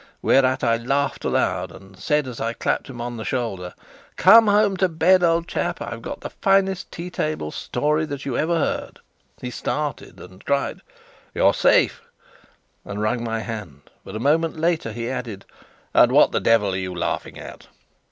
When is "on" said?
2.99-3.17